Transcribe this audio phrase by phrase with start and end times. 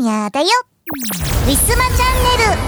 [0.00, 0.46] ニャーだよ。
[1.46, 2.60] ウィスマチャンネル。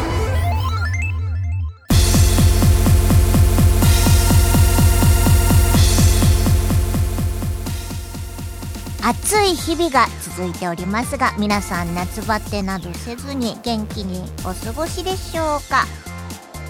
[9.02, 15.86] 暑い日々が続いておりますが皆さん夏バテなどせずに元気にお過ごしでしょうか？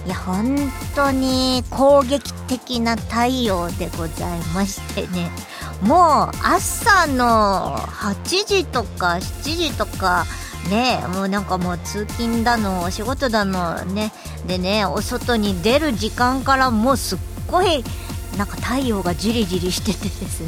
[0.05, 0.55] いや本
[0.95, 5.29] 当に攻撃的な太陽でございましてね。
[5.81, 10.25] もう朝の8時とか7時とか
[10.69, 14.11] ねもうなんかもう通勤だのお仕事だのね
[14.47, 17.83] でねお外に出る時間からもうすっごい
[18.37, 20.47] なんか太陽がじりじりしててですね。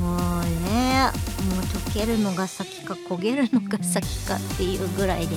[0.00, 0.18] もう
[0.64, 1.10] ね
[1.48, 5.36] もう溶けるのが先か焦げるのが先かっていうぐらいで。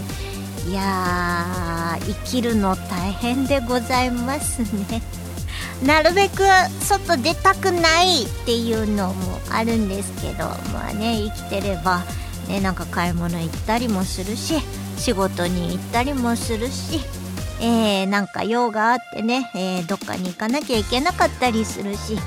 [0.67, 5.03] いやー生きるの大変でございますね。
[5.85, 6.43] なるべく
[6.81, 12.01] 外出たくないっていうのもあるんですけどまあね生きてれば
[12.47, 14.55] ねなんか買い物行ったりもするし
[14.97, 17.01] 仕事に行ったりもするし
[17.61, 22.17] えー、なんか用があってね、えー、どっかに行かなきゃいけなかったりするし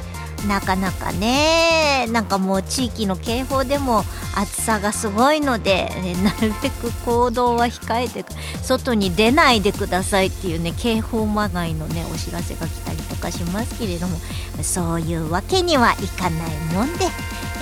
[0.46, 4.04] なかなかねなんかもう地域の警報でも
[4.36, 8.24] 暑さがすごいので、ね、なるべく行動は控えて
[8.62, 14.16] 外に出ないでくださいっていうね警報まがいのねお知らせが来たりとかしますけれども
[14.62, 17.06] そういうわけにはいかないもんで、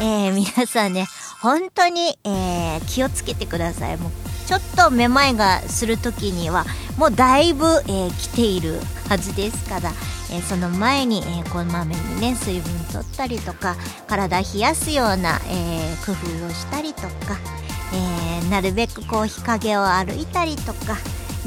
[0.01, 1.07] えー、皆さんね
[1.47, 3.97] 本当に、えー、気をつけてください。
[3.99, 4.11] もう
[4.49, 6.65] ちょっとめまいがする時には
[6.99, 9.91] もうだいぶ、えー、来ているはずですから
[10.29, 13.77] えー、その前に、えー、こまめにね水分取ったりとか
[14.09, 17.39] 体冷やすような、え、工夫をしたりとか、
[17.95, 20.97] えなるべくこう日陰を歩いたりとか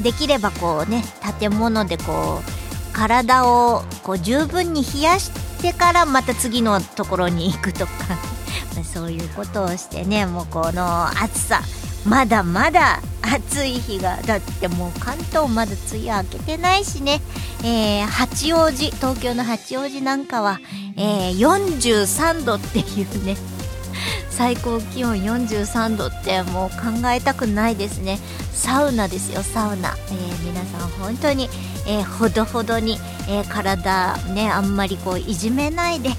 [0.02, 1.02] できればこうね
[1.38, 8.39] 建物でこう体をこう十分に冷やしてからまた次のところに行くとか。
[8.84, 11.60] そういうことをしてねもうこの暑さ
[12.06, 17.20] まだまだ暑い日がだってもう関東まだ梅雨明けてないしね、
[17.62, 20.58] えー、八王子東京の八王子なんかは、
[20.96, 23.36] えー、43度っていうね。
[24.30, 28.18] 最高気温43度ってもう考えたくないですね。
[28.54, 31.50] サウナですよサウナ、えー、皆さん本当に、
[31.86, 32.98] えー、ほどほどに、
[33.28, 36.10] えー、体ねあんまりこういじめないで、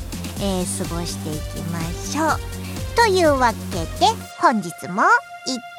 [0.44, 1.38] えー、過ごしていき
[1.69, 2.40] ましょう。
[2.96, 4.07] というわけで
[4.40, 5.12] 本日も行っ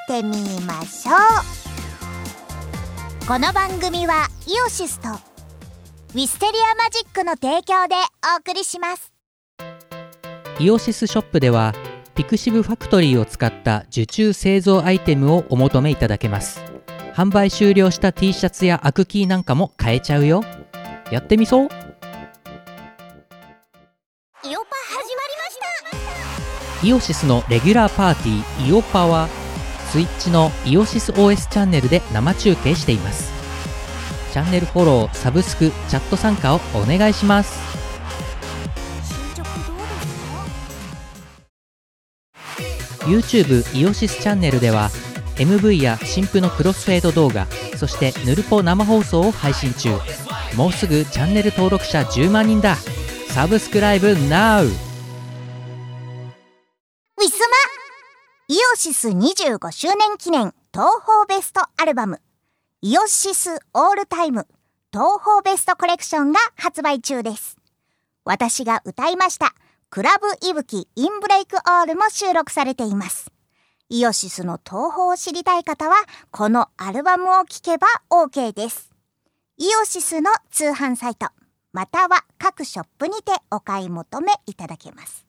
[0.07, 1.17] てみましょう。
[3.27, 7.97] この番組はイオシスとウィステリアマジックの提供で
[8.35, 9.13] お送りします。
[10.61, 11.75] イオシスショップでは
[12.15, 16.63] ピクシブファクトリーを使った受注製造アイテムをお求めいただけます。
[17.15, 20.45] 販売終了した T シャツやアクキーなんかも買えちゃうよ。
[21.11, 21.69] やってみそ。
[24.53, 26.87] イオパ始まりました。
[26.87, 29.29] イオシスのレギュラーパーティーイオパは
[29.91, 33.33] Twitch のイオシス OS チャンネルで生中継しています。
[34.31, 37.59] チャンネルフォローサブスクチャット参加をお願いします。
[43.07, 44.91] YouTube イオシスチャンネルでは
[45.37, 47.47] MV や新婦のクロスフェード動画
[47.79, 49.97] そしてヌルポ生放送を配信中。
[50.59, 52.77] もうすぐチャンネル登録者10万人だ。
[53.35, 54.15] サブスクライブ NOW!
[54.15, 54.73] ウィ
[57.29, 57.57] スマ
[58.49, 62.21] イオシス25周年記念東宝ベストアルバム
[62.83, 64.47] イオシスオールタイム
[64.93, 67.57] 東宝ベストコレクションが発売中です。
[68.27, 69.55] 私が歌いました
[69.89, 73.33] クラブイブキインブレイクオールも収録されています。
[73.89, 75.95] イオシスの東宝を知りたい方は
[76.31, 78.91] このアルバムを聴けば OK です。
[79.57, 81.29] イオシスの通販サイト
[81.73, 85.27] または各ショップにてお買い求めいただけます。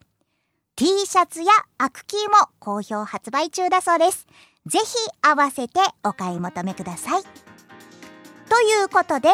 [0.75, 4.27] T シャツやアクキーも好評発売中だそうです。
[4.65, 4.85] ぜひ
[5.21, 7.23] 合わせてお買い求めください。
[7.23, 9.29] ということで、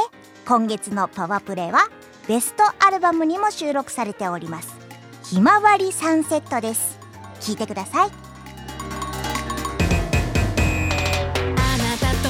[0.45, 1.89] 今月のパワープレイは
[2.27, 4.77] ベストアルバムにも収録されております。
[5.23, 6.99] ひまわりサンセットです。
[7.39, 8.09] 聞いてください。
[8.09, 8.11] あ
[11.77, 12.29] なたと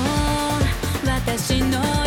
[1.28, 1.99] 私の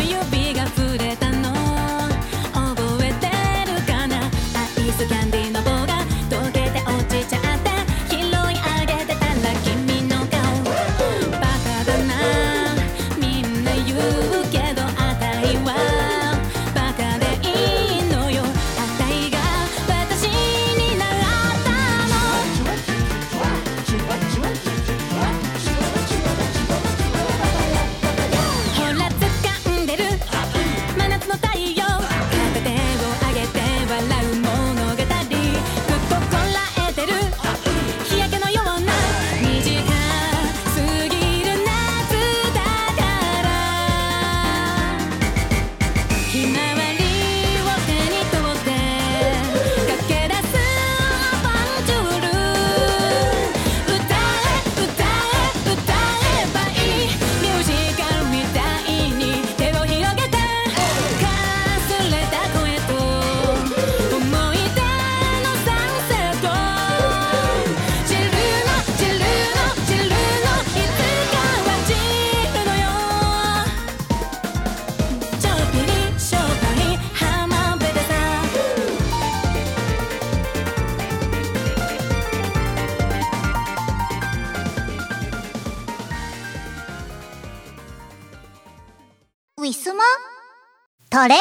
[91.13, 91.37] トレン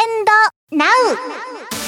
[0.71, 1.82] ドナウ。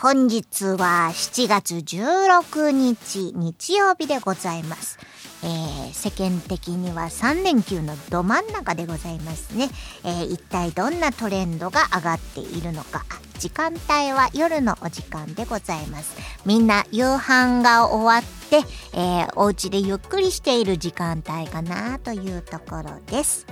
[0.00, 4.96] 本日は7月16日日曜日でございます。
[5.42, 9.68] えー世間的には3連休のど真ん中でございますね、
[10.04, 13.04] えー一体どんなトレンドが上がっているのか。
[13.40, 16.16] 時間帯は夜のお時間でございます。
[16.46, 18.58] みんな夕飯が終わって、
[18.92, 23.46] えーお家でゆっくりしている時間帯かなというところです。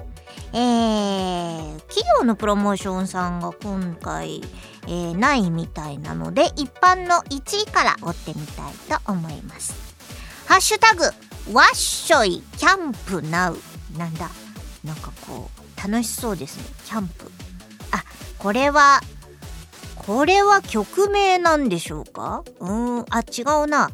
[0.52, 4.42] えー企業のプロモーションさんが今回、
[4.86, 9.74] えーないみたいなので一般の1位から追ってみたいと思います。
[10.46, 11.04] ハッシュタグ
[11.52, 13.58] わっしょいキャンプナウ
[13.96, 14.30] なんだ。
[14.84, 16.64] なんかこう楽しそうですね。
[16.84, 17.30] キャンプ。
[17.92, 18.04] あ
[18.38, 19.00] これは
[19.94, 22.44] これは曲名なんでしょうか？
[22.60, 23.04] うーん。
[23.10, 23.90] あ違うな。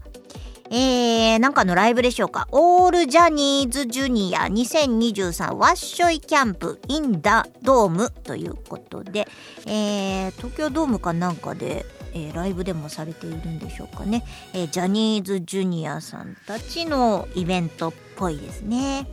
[0.75, 2.49] えー、なんかのライブでしょうか。
[2.51, 9.29] オールジャニーズジュニア2023ワッショイキャンプインダドームということで、
[9.67, 11.85] えー、東京ドームかなんかで、
[12.15, 14.25] えーライブでもされているんでしょうかね、
[14.55, 19.07] えージャニーズジュニアさんたちのイベントっぽいですね。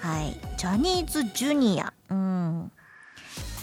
[0.00, 0.40] はい。
[0.56, 2.72] ジャニーズジュニアうん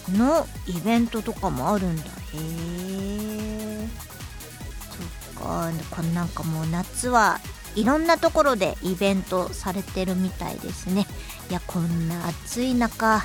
[0.10, 2.04] のイベントとかもあるんだ。
[2.04, 3.51] へえ
[5.42, 7.40] こんなんかもう夏は
[7.76, 11.08] いろんなところでイベントされてるみたいですね。
[11.50, 13.24] いやこんな暑い中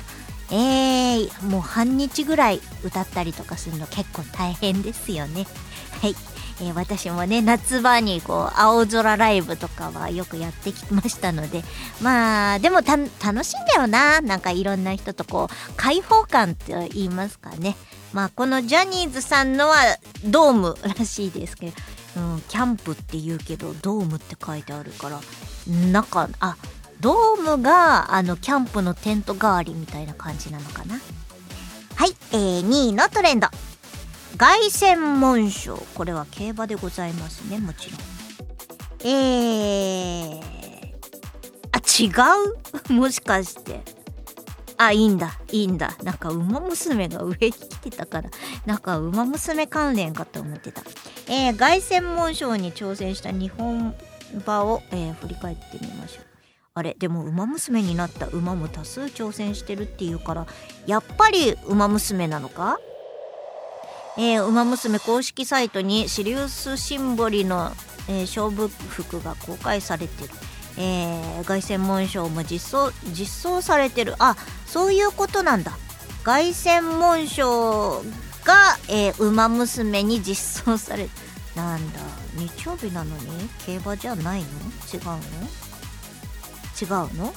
[0.49, 5.45] えー、もう半日ぐらい歌ったりとかするの結構大変ですよね。
[6.01, 6.15] はい、
[6.61, 11.63] えー私もね夏場にこう青空ライブとかはよくやってきましたので
[12.01, 14.21] まあでも楽しいんだよな。
[14.21, 17.75] なんかいろんな人とこう開放感って言いますかね。
[18.13, 19.75] まあこのジャニーズさんのは
[20.23, 21.73] ドームらしいですけど、
[22.17, 25.19] うん、キャンプって言うけどドームって書いてあるから
[25.91, 26.57] なんかあ
[26.99, 30.95] ドームがあのキャンプのテント代わりみたいな感じなのかな？
[31.95, 33.47] はい、えー、2位のトレンド。
[34.37, 35.77] 凱旋門賞。
[35.95, 37.99] これは競馬でございますねもちろん。
[39.03, 40.81] えー、
[41.71, 42.09] あ違
[42.89, 42.93] う？
[42.93, 43.96] もしかして。
[44.79, 45.39] あいいんだ。
[45.51, 45.95] いいんだ。
[46.03, 48.29] なんか馬娘が上に来てたから。
[48.65, 50.83] なんか馬娘関連かと思ってた。
[51.27, 53.95] えー、凱旋門賞に挑戦した日本
[54.45, 56.25] 馬を、えー振り返ってみましょう。
[56.75, 56.95] あれ？
[56.99, 58.27] でも馬娘になった。
[58.27, 60.45] 馬も多数挑戦してるっていうから
[60.85, 62.77] やっぱり馬娘なのか？
[64.19, 67.71] えー、馬娘公式サイトにシリウスシンボリの、
[68.09, 70.29] えー勝負服が公開されてる、
[70.77, 74.15] えー、凱旋門賞も実装実装されてる。
[74.19, 75.77] あそういうことなんだ。
[76.23, 78.03] 凱旋門賞
[78.43, 81.09] が、えー馬娘に実装される
[81.55, 81.99] なんだ。
[82.35, 83.49] 日曜日なのに？
[83.65, 84.47] 競馬じゃないの？
[84.93, 85.17] 違うの？
[86.79, 87.33] 違うの？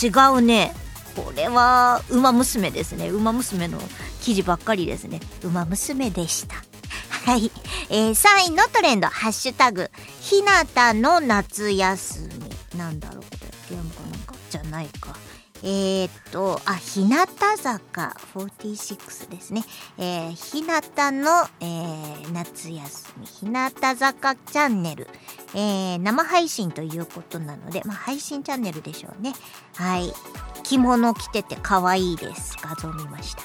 [0.00, 0.74] 違うね。
[1.16, 3.08] これは馬娘ですね。
[3.08, 3.78] 馬娘の
[4.20, 5.20] 記事ばっかりですね。
[5.42, 6.56] 馬娘でした。
[7.24, 7.50] はい、
[7.88, 9.90] えー、3位のトレンド「ハッシュタグ
[10.20, 12.35] ひなたの夏休み」
[12.76, 13.22] なんだろう。
[13.22, 15.16] これゲームかなんかじゃないか。
[15.62, 17.16] えー、っとあ日向
[17.56, 19.64] 坂46ですね。
[19.98, 23.26] えー、ひなたの、えー夏休み。
[23.26, 25.08] 日向坂チャンネル。
[25.54, 29.32] えー生配信ということなので、まあ、配信チャンネルでしょうね。
[29.74, 30.12] はい。
[30.62, 32.56] 着物着てて可愛いです。
[32.60, 33.42] 画像見ました。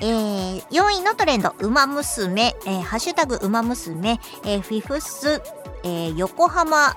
[0.00, 5.40] えー、4位のトレンド「ウマ娘」えーハッシュタグウマ娘」えーフィフス、
[5.84, 6.96] えー横浜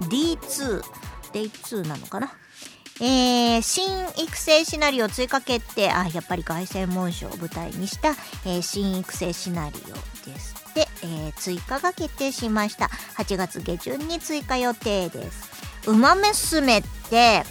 [0.00, 0.82] D2
[1.32, 2.32] D2 なのかな？
[3.00, 3.86] えー新
[4.24, 5.90] 育成シナリオ追加決定。
[5.90, 8.10] あやっぱり凱旋門賞を舞台にした、
[8.44, 12.90] えー新育成シナリオですで、えー追加が決定しました。
[13.16, 15.48] 8月下旬に追加予定です。
[15.86, 17.44] ウマ娘って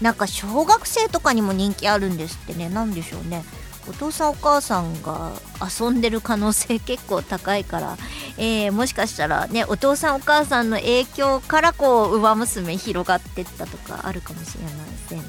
[0.00, 2.70] なんか小学生とかにも人気あるんですってね。
[2.70, 3.44] なんでしょうね。
[3.88, 5.32] お父さんお母さんが
[5.80, 7.96] 遊んでる可能性結構高いから、
[8.36, 14.70] えーもしかしたらねお父さんお母さんの影響からこう「ウマ娘」広がってったとかあるかもしれま
[15.08, 15.24] せんね。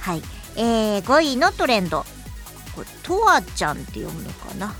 [0.00, 0.22] はい、
[0.56, 2.04] えー5位のトレンド。
[2.74, 4.74] これとわちゃんって読むのかな、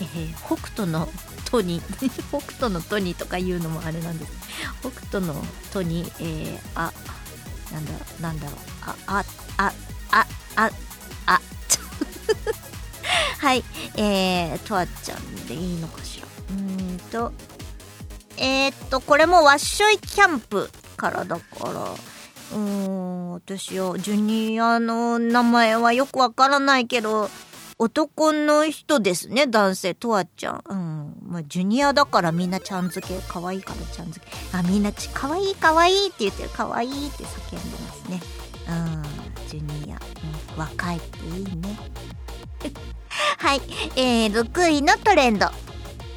[0.00, 1.08] えー北斗の
[1.50, 1.82] トニ
[2.30, 4.32] 北斗のトニとか言うのもあれなんです。
[4.80, 5.34] 北斗の
[5.72, 6.92] トニえー、あ
[7.72, 8.56] なんだなんだろう。
[8.86, 9.24] ああ
[9.56, 9.72] あ
[10.12, 10.26] あ
[10.56, 10.70] あ
[13.50, 13.64] はい。
[13.96, 16.28] えー、とわちゃんでいいのかしら。
[16.50, 17.32] うんと。
[18.36, 21.70] えー、っとこれもわっしょいキャンプからだから。
[21.72, 27.28] うーん私はジュニアの名前はよくわからないけど
[27.78, 30.62] 男の人ですね男性とわちゃん。
[30.68, 33.18] うんまあ、ジュニアだからみんなちゃん付け。
[33.26, 34.32] 可愛いからちゃん付け。
[34.56, 36.50] あみんなち可愛い可愛いって言ってる。
[36.52, 38.20] 可愛いって叫んでますね。
[38.68, 41.76] うんジュニア、うん、若いっていいね。
[43.38, 43.60] はい。
[43.96, 45.48] えー、6位のトレンド。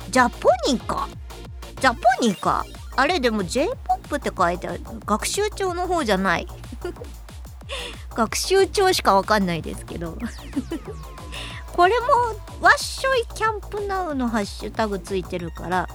[0.09, 1.07] ジャポニカ。
[1.79, 2.65] ジャポニカ？
[2.95, 4.81] あれでも J-POP って書いてある。
[5.05, 6.47] 学習帳の方じゃない。
[8.15, 10.17] 学習帳しかわかんないですけど。
[11.73, 12.07] これも
[12.61, 15.89] わっしょいキャンプナウのハッシュタグついてるから。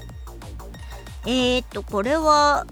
[1.24, 2.66] えー、っとこれは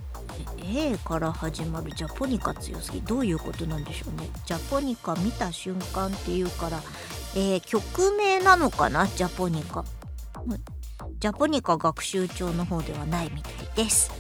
[0.59, 1.93] A から始まる。
[1.93, 3.00] ジャポニカ強すぎ。
[3.02, 4.28] どういうことなんでしょうね。
[4.45, 6.83] ジャポニカ見た瞬間っていうから
[7.38, 9.07] えー、曲名なのかな？
[9.07, 9.85] ジャポニカ。
[11.21, 14.11] ジャポニカ学習帳の方ではないみたいです。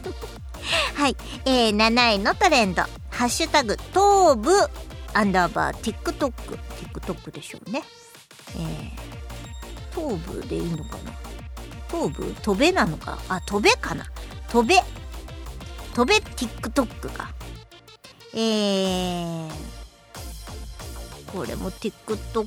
[0.94, 2.82] はい、えー、7位のトレンド。
[3.10, 4.50] ハッシュタグ東部
[5.14, 6.30] アンダーバー TikTok
[6.92, 7.82] TikTok でしょうね。
[8.54, 11.12] えー、東部でいいのかな？
[11.90, 12.34] 東部？
[12.42, 13.18] 飛べなのか？
[13.30, 14.04] あ飛べかな？
[14.50, 14.82] 飛べ
[15.94, 17.32] 飛べ TikTok か
[18.34, 19.50] えー、
[21.32, 22.46] これも TikTok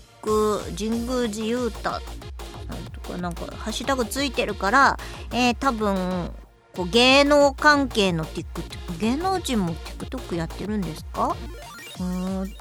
[0.77, 2.01] 神宮寺勇太。
[2.93, 4.97] とかなんかハッシュタグついてるから
[5.31, 6.31] えー、多分
[6.75, 11.35] こう芸能関係の TikTok 芸能人も TikTok やってるんですか？
[11.99, 12.53] うん。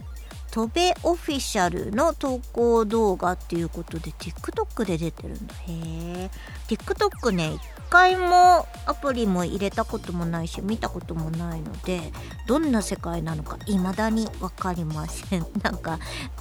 [0.51, 5.55] トベオフィシャルの投稿動画っていうことで TikTok で出てるんだ。
[5.55, 6.31] へえ
[6.69, 12.01] TikTok ね一回もアプリも入れたこともないし見たこともないので
[12.47, 15.47] どんな世界なのか未だに分かりません。
[15.63, 15.99] なんか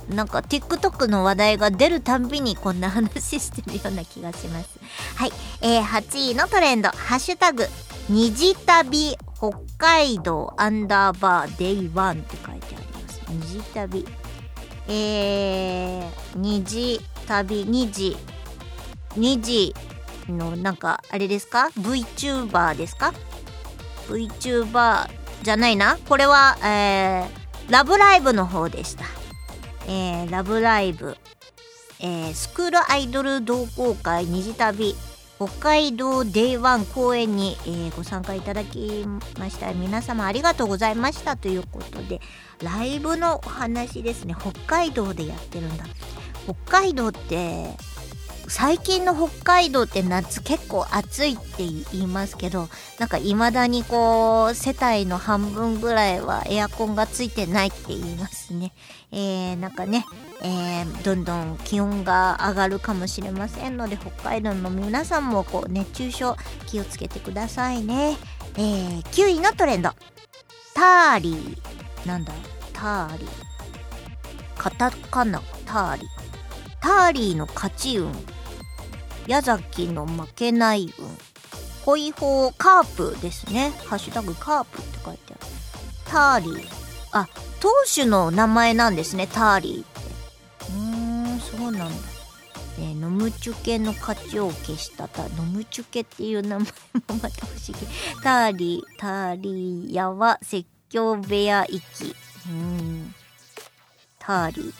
[0.09, 4.69] なんか TikTok の話題が出るたんびにこんな話してるような気がします。
[5.15, 6.89] はい、えー、8位のトレンド。
[6.89, 7.67] ハッシュタグ
[8.09, 13.21] 虹旅北海道アンダーバーデイワンって書いてあります。
[13.29, 14.05] 虹旅。
[14.89, 18.17] えー、虹旅虹
[19.17, 19.75] 虹
[20.31, 23.13] のなんかあれですか？VTuber ですか
[24.07, 25.09] ？VTuber
[25.43, 25.97] じゃないな。
[26.07, 29.05] これは、えー、ラブライブの方でした。
[29.87, 31.15] えー、ラブライブ、
[31.99, 34.95] えー、スクールアイドル同好会虹旅。
[35.37, 39.05] 北海道デイワン公演に、えー、ご参加いただき
[39.37, 39.71] ました。
[39.73, 41.37] 皆様ありがとうございました。
[41.37, 42.21] ということで
[42.63, 44.35] ライブのお話ですね。
[44.39, 45.85] 北海道でやってるんだ。
[46.45, 47.75] 北海道って
[48.49, 58.73] 最近の北海道って夏結構暑いって言いますけどなんか未だにこう世帯の半分ぐらいはエアコンがついてないって言いますね。
[59.11, 60.05] えー、なんかね、
[60.41, 66.37] えー、どんどん気温が上がるかもしれませんので北海道の皆さんもこう熱中症
[66.67, 68.17] 気をつけてくださいね。
[68.55, 69.91] えー、9位のトレンド。
[70.73, 72.07] ターリー。
[72.07, 72.33] なんだ
[72.71, 73.27] ターリー。
[74.57, 75.41] カタカナ。
[75.65, 76.05] ターリー。
[76.79, 78.11] ターリーの勝ち運
[79.27, 81.17] 矢崎の負けない運。
[81.85, 83.71] 恋法カープですね。
[83.85, 85.39] ハッシュタグカープって書いてある。
[86.05, 86.67] ターリー。
[87.11, 87.27] あ
[87.59, 89.99] 投手の名前なんですねターリーって。
[90.69, 91.95] うーんそうなんだ。
[92.79, 96.65] えー、ノムチュケの勝ちを消したたノムチュケっていう名前も
[97.21, 97.73] また不思議。
[98.23, 102.15] ターリーターリーヤは説教部屋行き。
[102.49, 103.13] うん。
[104.19, 104.73] ターリー。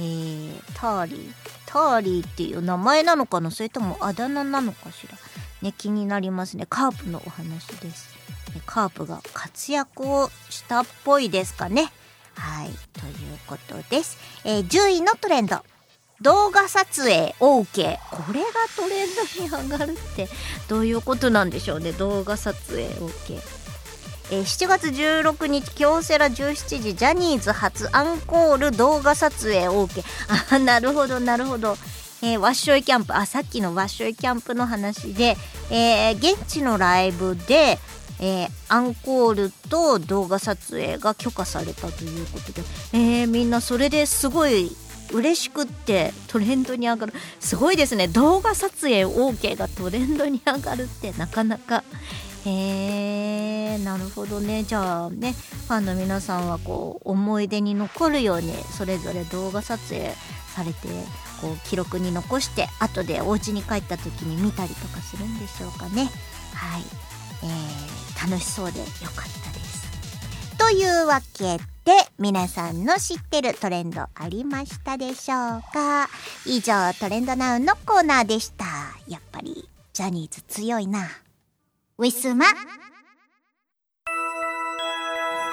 [0.00, 1.57] えー、ターリー。
[1.70, 3.50] ターリーっていう名前なのかな？
[3.50, 5.14] それともあだ名なのかしら？
[5.60, 6.64] ね気になりますね。
[6.66, 8.08] カープのお話です。
[8.64, 11.92] カープが活躍をしたっぽいですかね。
[12.34, 12.70] はい。
[12.98, 15.62] ということです、えー、10位のトレンド。
[16.20, 18.46] 動画撮影 OK これが
[18.76, 20.28] トレンドに上がるって
[20.68, 21.92] どういうことなんでしょうね？
[21.92, 23.57] 動画撮影 OK
[24.30, 29.68] えー、7月16日京セラ17時ジャニーズ初アンコール動画撮影。
[29.68, 30.02] OK
[30.54, 31.76] あなるほどなるほど。
[32.20, 33.16] えー、ワッショイキャンプ。
[33.16, 35.36] あさっきのワッショイキャンプの話で、
[35.70, 37.78] えー、現地のライブで、
[38.20, 44.74] えー、アンコールと動画撮影が許可されたということで、え、みんなそれですごい
[45.12, 47.14] 嬉しくってトレンドに上がる。
[47.40, 48.08] すごいですね。
[48.08, 51.84] 動画撮影 OK がトレンドに上がるってなかなか
[52.46, 54.64] へえなるほどね。
[54.64, 60.12] じゃあねファンの皆さんはこう思い出に残るようにそれぞれ動画撮影
[60.54, 60.88] されて
[61.40, 66.10] こう記録に残して後でお家に帰った時に見たりとかするんでしょうかね。
[66.54, 66.82] はい、
[67.44, 70.56] えー、楽しそうでよかったです。
[70.58, 76.08] というわけで皆さんの知ってるトレンドありましたでしょうか？
[76.44, 78.64] 以上トレンドナウンのコーナーでした。
[79.06, 81.08] やっぱりジャニーズ強いな。
[82.00, 82.46] ウィスマ。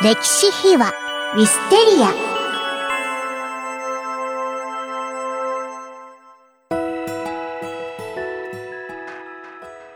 [0.04, 0.92] 歴史秘話。
[1.34, 2.14] ウィステリア。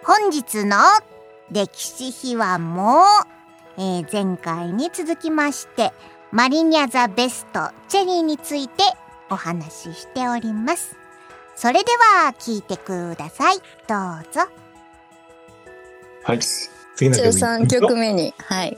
[0.03, 0.77] 本日の
[1.51, 3.03] 歴史秘話も、
[3.77, 5.93] えー前回に続きまして
[6.31, 8.81] マリニャザベストチェリーについて
[9.29, 10.97] お話ししております。
[11.55, 11.91] それで
[12.23, 13.57] は聞いてください。
[13.87, 13.93] ど
[14.27, 14.68] うぞ。
[16.23, 16.39] はい。
[16.39, 18.77] 次の曲13曲目に、はい。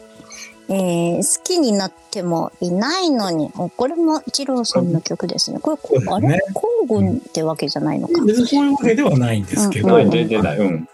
[0.70, 5.60] えー、好きになってもいないのに、おこれも一郎さんの曲ですね。
[5.60, 6.40] これ、ねあれ？
[6.54, 8.24] 交互ってわけじゃないのか。
[8.24, 10.58] 別にこういうわけではないんですけど、うんない、出てない。
[10.58, 10.88] うん。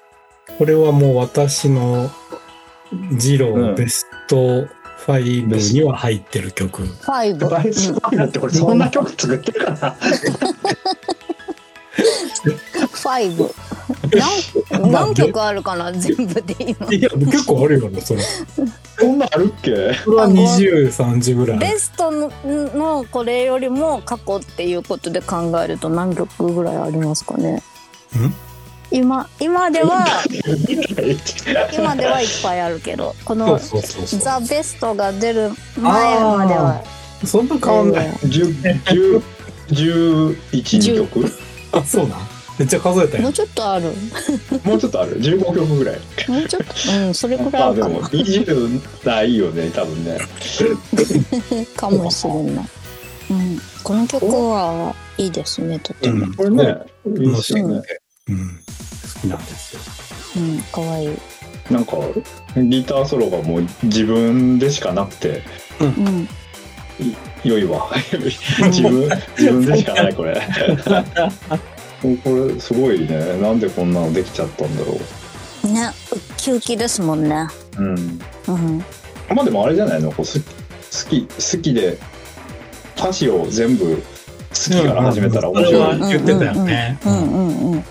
[0.57, 2.09] これはもう私の
[3.17, 4.67] ジローベスト
[5.05, 6.83] 5には入ってる曲。
[6.83, 7.47] ファイブ。
[7.49, 9.91] バイスパイだってこれそんな曲作ってるかな？
[11.97, 13.49] ファイブ。
[14.79, 15.91] 何何曲あるかな？
[15.93, 16.93] 全部で今。
[16.93, 18.21] いや、結構あるよね、それ。
[18.99, 19.71] そんなんあるっけ？
[20.05, 21.59] これは20、30ぐらい。
[21.59, 27.61] ベストののこれよりも過去っていうことで考えると何曲ぐらいありますかね？
[28.89, 30.05] 今今では
[31.77, 33.59] 今ではいっぱいあるけどこの。
[33.59, 36.81] ザ・ベストが出る前までは
[37.25, 38.07] そんな変わんない。
[38.23, 39.21] 10、10、
[40.51, 41.31] 11曲？
[41.73, 42.19] あ、そうなん？
[42.57, 43.33] めっちゃ数えたよもう。
[43.33, 43.85] ちょっとある
[44.63, 45.19] もうちょっとある。
[45.21, 45.99] 15曲ぐらい。
[46.27, 46.73] もうちょっと
[47.05, 50.17] うんそれくらいまあでもあるかな20ないよね、多分ね。
[51.77, 52.69] かもしれない、
[53.31, 56.33] うん、この曲はいいですねとてもうん。
[56.33, 57.81] これね、いいっすよね。
[58.29, 58.59] うん。
[59.15, 59.81] 好きなんですよ。
[60.37, 61.09] うんかわいい
[61.69, 61.97] なんか、
[62.55, 65.43] ギターソロがもう自分でしかなくて、
[65.81, 66.29] うん
[67.43, 67.89] 良いわ。
[68.71, 70.41] 自分、自分でしかない、これ。
[72.01, 73.37] これ、すごいね。
[73.41, 74.93] なんでこんなのできちゃったんだろ
[75.67, 77.81] ねウキウキですもんねう。
[77.81, 78.19] うん。
[78.47, 78.83] うん
[79.29, 80.11] まあでもあれじゃないの？
[80.11, 81.97] こうす好き好きで
[82.95, 84.01] 歌詞を全部好
[84.55, 85.99] きから始めたら面白い。
[85.99, 86.99] 言ってたよね。
[87.05, 87.83] うんうんうん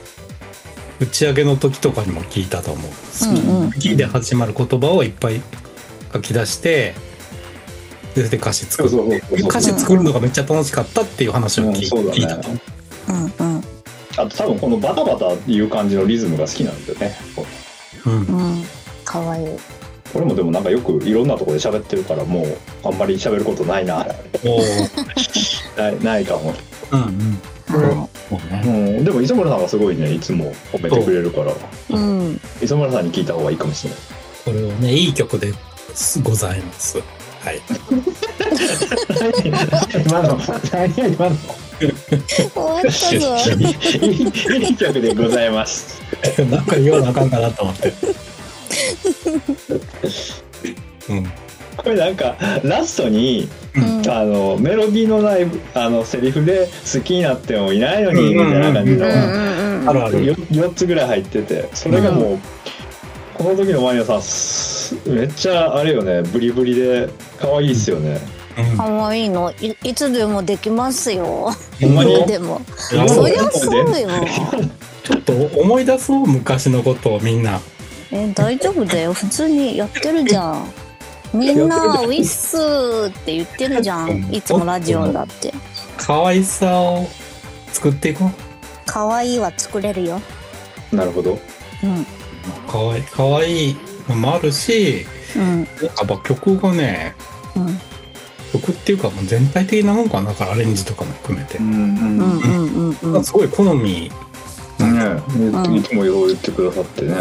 [0.98, 2.90] 打ち上げの時とかにも聞いたと思う。
[3.28, 5.42] うんうん好きで始まる言葉をいっぱい
[6.14, 6.94] 書き出して、
[8.14, 9.22] でで歌詞作る。
[9.44, 11.84] 歌詞作るのがめっちゃ楽しかったっていう話を聞
[12.16, 12.58] い,、たと思
[13.08, 13.42] う。
[13.42, 13.64] うんうん
[14.16, 17.14] あと多分このバタバタいう感じのリズムが好きなんだよね。
[18.06, 18.64] うんうん
[19.04, 19.46] かわいい
[20.12, 24.06] これもでもなんかよくいろんなところで喋ってるからもうあんまり喋ることないな。
[24.44, 24.60] お
[25.80, 26.54] ないないかも。
[26.92, 27.40] うんうん。
[27.68, 28.08] う
[28.50, 28.62] ね。
[28.64, 28.68] う
[29.00, 31.54] ん、でも磯村さんがすごいねいつも褒めてくれるからい
[31.90, 33.98] うん磯村さんに聞いた方がいいかもしれない。
[34.44, 35.52] これはね、いい曲で
[35.94, 36.98] すございます。
[37.40, 37.60] はい。
[40.06, 40.38] 今 の
[40.72, 41.36] 何や今の
[41.78, 41.90] 終
[42.56, 43.36] わったぞ
[44.06, 44.22] い
[44.70, 46.00] い曲でございます。
[46.50, 47.92] なんか言わなあかんかなと思って。
[51.10, 51.26] うん。
[51.76, 60.34] これなんかラストにうんあのメロディーのないあのセリフで好きになってもいないのにみたいな感じのうんうんうんあるある。
[60.50, 62.38] 4つぐらい入っててそれがもう、
[63.34, 67.08] この時のマリナさんすめっちゃあれよねブリブリで
[67.38, 68.18] 可愛いっすよね。
[68.58, 68.76] うん。
[68.76, 69.52] かわいいの？
[69.60, 71.52] いいつでもできますよ。
[71.80, 72.14] ほんまに？
[72.14, 72.60] 家でも。
[72.76, 73.40] そりゃそうよ。
[75.04, 77.60] ちょっと思い出そう昔のことをみんな。
[78.10, 79.12] え大丈夫だよ。
[79.12, 80.66] 普通にやってるじゃん。
[81.34, 84.32] みんなウィッスーって言ってるじゃん。
[84.32, 85.52] いつもラジオだって。
[85.98, 87.06] 可愛さを
[87.72, 88.30] 作っていこう。
[88.86, 90.20] 可愛いは作れるよ。
[90.92, 91.38] なるほど。
[91.82, 92.06] うん。
[92.66, 93.76] 可愛い可愛い
[94.08, 95.04] のもあるし、
[95.36, 95.60] うん。
[95.82, 97.14] やっぱ曲がね、
[97.56, 97.78] うん
[98.52, 101.62] 曲っていうかもう全体的なもんかな、だからアレンジとかも含めてう。
[101.62, 104.10] んうんうんうんうんすごい好み。
[104.78, 107.14] ねいつもよう言ってくださってね。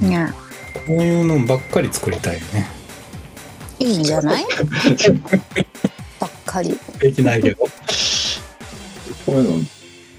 [0.00, 0.32] ね
[0.86, 2.66] こういうのばっかり作りたいよね。
[3.78, 4.44] いいんじゃない？
[6.18, 7.56] ばっかりできないけど。
[7.58, 7.68] こ
[9.28, 9.64] ういうの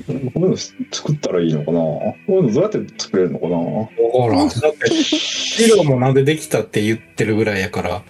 [0.06, 1.80] こういうの作ったらいいのかな？
[1.80, 3.58] こういうのどうやって作れるのかな？
[3.58, 3.88] わ
[4.30, 4.50] からん。
[4.50, 8.04] だって、ヒロもなんでできたって言ってるぐらいやから、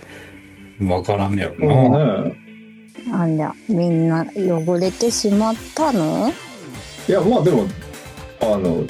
[0.87, 2.23] わからんねやろな。
[2.25, 2.42] ね
[3.11, 6.31] あんだみんな汚れてしまったの？
[7.07, 7.65] いやまあでも
[8.41, 8.85] あの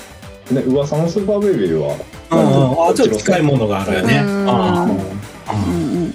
[0.52, 1.96] ね噂のスーパーベイビーは
[2.32, 4.24] うん、あちょっと近いものがあるよね。
[4.24, 4.50] うん。
[4.50, 6.13] あうん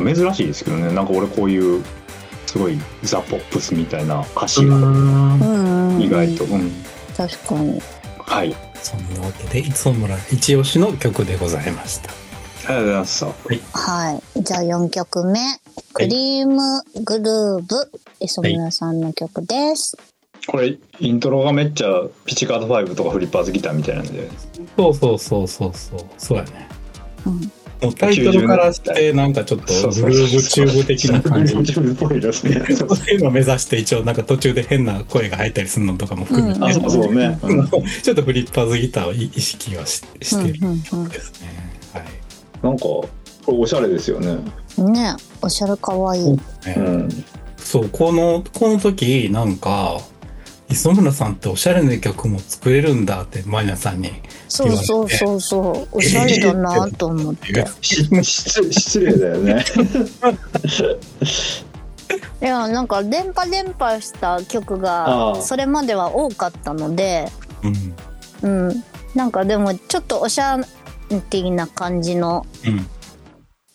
[0.00, 0.14] うん。
[0.14, 0.92] 珍しいですけどね。
[0.92, 1.84] なんか俺こういう
[2.46, 4.76] すごいザ・ポップスみたいな歌詞うが
[6.00, 6.72] 意外と、うん。
[7.16, 7.80] 確かに。
[8.18, 8.56] はい。
[8.82, 12.10] そんなわけで、磯村一押しの曲でございました。
[12.68, 13.20] ありがとうございまし
[13.72, 14.42] たはい。
[14.42, 15.40] じゃあ4曲目
[15.94, 19.96] 「クリームグルーブ」磯村さんの曲です、
[20.48, 21.88] これイントロがめっちゃ
[22.24, 24.28] ピチカート5とかフリッパーズギターみたいなんで。
[24.76, 26.00] そうそうそうそうそう。
[26.16, 26.68] そうやね。
[27.26, 27.52] うん。
[27.82, 31.54] もうタイトルからしてなんかちょっとグルーブチューブ的な感じ。
[31.54, 32.64] グルーブチューブっぽいですね。
[32.74, 36.64] そういうのを目指して一応なんか途中で変な声が入ったりするのとかも含めて、うん。
[36.64, 37.14] あ、そうそう。
[37.14, 37.38] ね。
[37.42, 37.68] うん。
[38.02, 40.58] ちょっとフリッパーズギターを意識はししてる。
[40.62, 41.48] うんうんですね。
[41.48, 41.77] はい。
[42.62, 43.08] なんか、こ
[43.48, 44.36] れおしゃれですよね。
[44.78, 47.08] うんねおしゃれかわいいうねん。
[47.56, 50.00] そう、この、この時、なんか、
[50.68, 54.10] 磯村さんっておしゃれな曲も作れるんだって、マリナさんに
[54.48, 58.04] そうそうそうそうおしゃれだなと思って 失
[58.72, 59.64] 失礼だよね。
[62.40, 67.30] いやなんか電波電波した曲あがあそれまでは多かったので
[68.42, 68.68] うん。
[68.68, 70.64] うんなんかでもちょっとおしゃれ
[71.30, 72.86] 的な感じのうん。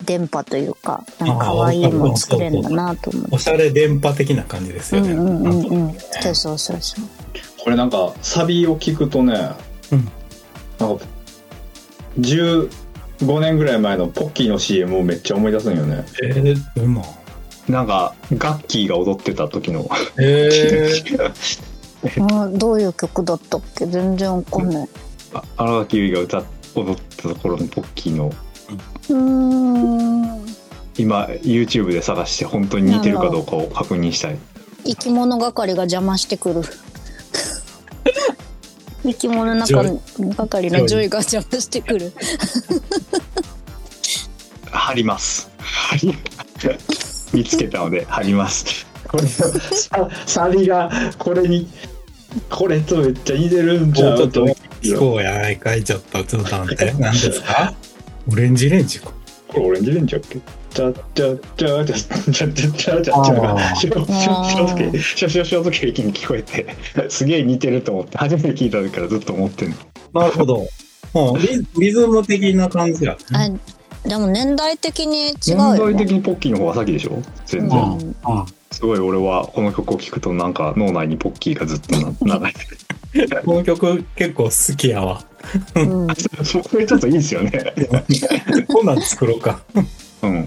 [0.05, 3.29] 電波というかなんか可愛いもん作れるんだなと思って。
[3.35, 5.11] おしゃれ電波的な感じですよね。
[5.13, 5.63] うんうんうんなん。
[5.63, 5.95] かうん。
[6.21, 7.05] そうそうそうそう。
[7.63, 9.51] これなんか、サビを聞くとね、
[9.91, 10.09] うん。
[10.77, 11.05] なんか、
[12.19, 12.69] 15
[13.39, 16.03] 年ぐらい前のポッキーの CM をめっちゃ思い出すんよね。
[16.21, 17.01] えー、どんな
[17.69, 19.89] なんか、ガッキーが踊ってた時の。
[20.19, 21.31] えー、
[22.43, 23.85] うんどういう曲だったっけ？
[23.85, 24.87] 全然わかんない。
[25.33, 26.43] あ荒垣結衣が歌っ
[26.75, 28.31] 踊ってた頃のポッキーの
[29.09, 29.13] う
[30.97, 34.37] 今 YouTube で探して本当に似てるかどうかを確認したい。
[34.85, 36.61] 生き物係が邪魔してくる。
[39.03, 39.99] 生き物中
[40.37, 42.13] 係のジョイが邪魔してくる。
[44.71, 45.49] 貼ります。
[45.57, 46.15] 貼り
[47.33, 48.85] 見つけたので貼ります。
[49.07, 49.45] これさ
[50.25, 51.67] サビがこれに
[52.49, 54.62] これとめっちゃ似てるんちゃもうちょっと思聞
[54.97, 55.83] こうやないかい？
[55.83, 56.93] ちょっとちょっと待って。
[56.99, 57.73] 何ですか？
[58.31, 59.11] オレンジレンジか。
[59.47, 60.39] これオレンジレンジやっけ？
[60.73, 66.65] チャチャチャチャチャチャチャチャチャチャがあーシュシュシュ時計シュシュシュ時計一気に聞こえて
[67.09, 69.75] すげえ似てると思って初めて聞いた時からずっと思ってんの
[70.13, 70.67] なるほど
[71.13, 73.49] もうリリズム的な感じや、あ
[74.09, 78.13] でも年代的に違う年よね代的にポッキーの方が先でしょ全然、うんうん
[78.83, 82.47] すごい俺はこの曲を聴くとなんか脳内にポッキーがずっとな流
[83.13, 85.23] れて この曲結構好きやわ。
[85.75, 86.07] うん。
[86.07, 86.15] る
[86.69, 87.63] これちょっといいですよね。
[88.67, 89.61] こんなん作ろうか。
[90.21, 90.45] うん。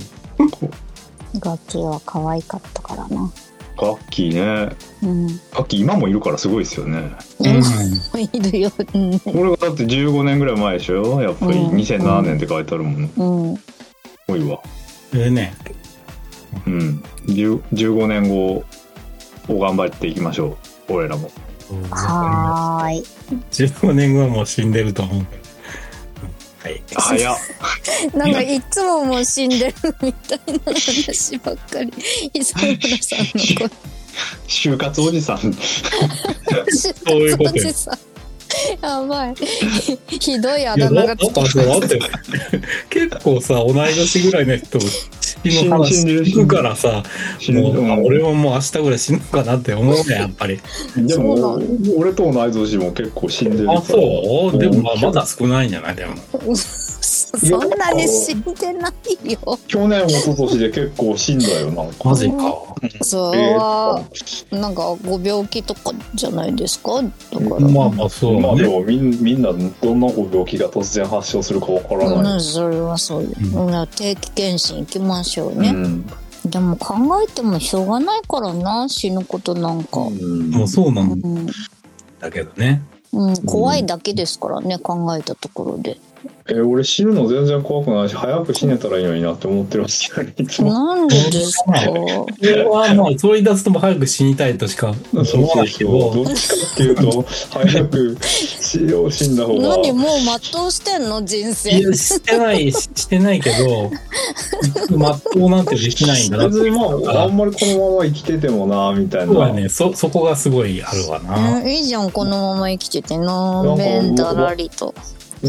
[1.43, 3.33] 楽器は可愛かったからな。
[3.79, 4.77] ガッキーね。
[5.03, 5.27] うん。
[5.29, 7.13] ガッキー今もいるからすごいですよね。
[7.39, 9.19] 今いるようん。
[9.19, 11.23] これがだって15年ぐらい前でしょ？
[11.23, 11.77] やっぱりうん。
[11.79, 13.03] 2007年って書いてあるもん。
[13.03, 13.57] ねうん。
[13.57, 13.63] す
[14.29, 14.61] ごいわ。
[15.13, 15.55] でね、
[16.67, 17.03] うん。
[17.27, 18.65] 10 15年後
[19.49, 20.57] を頑張っていきましょ
[20.89, 20.95] う。
[20.95, 21.31] 俺らも。
[21.91, 23.05] はーい。
[23.51, 25.27] 15年後はもう死んでると思う。
[26.63, 26.83] はい。
[26.95, 27.37] 早っ。
[28.15, 31.93] なんかいつももう死んでるみたいな話ばっかり。
[32.35, 33.19] 磯村さん
[33.63, 33.71] の
[34.49, 35.39] 就活おじさん。
[35.39, 35.53] 声
[36.73, 37.99] そういうことよおじさん
[38.81, 39.35] やばい。
[40.09, 42.01] ひどいあだ名がだだってだって。
[42.91, 44.79] 結構さ、同い年ぐらいの人、
[45.51, 47.03] 死ぬ話聞くからさ、
[47.51, 50.61] もう、俺はもう明日ぐらい死ぬかなって思うね、やっぱり。
[50.97, 51.59] でもな
[51.97, 53.79] 俺と同い年も結構死んでるから。
[53.79, 54.59] あ、そう？
[54.59, 55.97] でもまあまだ少ないんじゃない？
[55.97, 56.15] でも。
[57.39, 58.93] そんなに死んでな
[59.25, 59.59] いよ。
[59.67, 61.85] 去年一昨年で結構死んだよな。
[62.05, 62.37] マジか。
[63.03, 64.03] それは
[64.51, 67.03] なんかご病気とかじゃないですか？
[67.03, 67.09] だ
[67.49, 67.61] から。
[67.69, 68.41] まあまあそうね。
[68.41, 76.07] まあでもみんみんなどんなご病気が突然発症するかわからない、うん、それはそうよ、ううん定期検診行きましょうね、うん。
[76.47, 80.51] でも考えてもしょうがないからな死ぬことなんか、うん。
[80.51, 81.11] もうそうなうん。
[81.19, 81.47] ん
[82.21, 82.83] だけどね。
[83.13, 85.99] うん、怖いだけですからね考えたところで
[86.49, 90.47] え俺死ぬの全然怖くないし早く死ねたらいいのになって思ってるんですよねい。
[90.47, 91.73] つもなんでですか？
[91.91, 99.69] これはまあ、そう言い出すとも早く死にたいとしか思そうわないけそうそうど、どっちかっていうと早く死を死んだ方が。
[99.69, 103.91] 何もう全うしてんの人い生や、してない、ししてないけど、
[104.97, 111.59] まっとうなんてできないんだなって別にまああんまりこのまま生きててもなみたいなそね、そ、そこがすごいあるわな。
[111.61, 114.95] うんいいじゃんこのまま生きててのんべんだらりと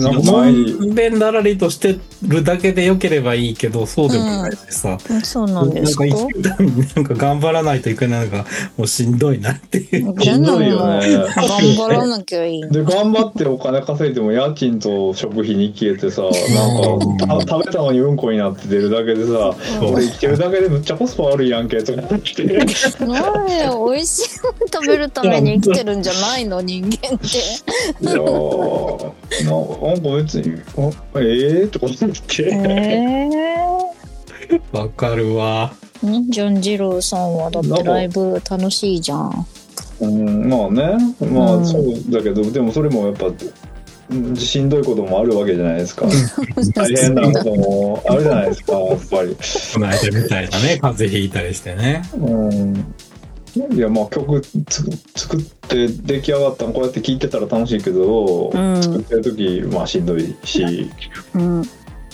[0.01, 4.97] なんかの前にんべんだらりとしてるだけでよければいいけど、そうでもないしさ。
[5.23, 6.05] そうなんですか？
[6.05, 6.13] な
[7.01, 8.45] んか頑張らないといけないのが
[8.77, 9.97] もうしんどいなっていう。
[9.97, 10.17] いよね。
[10.27, 10.65] 頑
[11.75, 22.43] 張らなきゃいいで頑張ってお金稼いでも家賃と食費に消えてさなんかた食べたのにうんこになって出るだけでさ俺生きてるだけでむっちゃコスパ悪いやんけとか思って。
[22.45, 22.73] なんで
[23.93, 26.62] 美味しいもの食べるために生きてるんじゃないの？
[26.62, 27.27] 人間って。
[28.01, 29.13] いやー
[29.88, 31.97] ななんか別にあええー、とか思っ
[32.28, 33.67] て、え
[34.71, 35.73] わかるわ。
[36.04, 39.47] えジョン二郎さんはだってライブ楽しいじゃん
[40.00, 43.32] うん、まあねまうんあそうだけど、でもそれもやっぱ
[44.36, 46.06] しんどいこともあるわけじゃないですか。
[46.76, 49.36] 大変なこともあるじゃないですか、やっぱり。
[49.73, 52.04] この間みたいなね、風邪ひいたりしてね。
[52.15, 52.93] うん。
[53.58, 54.84] いや、まあ曲つ
[55.15, 58.84] 作って出来上がったのこうやって聴いてたら楽しいけど、うん。
[58.84, 60.89] 作ってる時まあしんどいし、
[61.34, 61.63] うん。